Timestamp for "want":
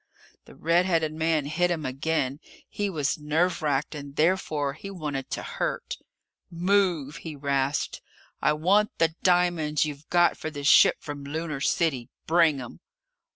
8.53-8.97